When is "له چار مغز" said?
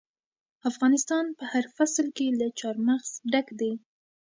2.39-3.09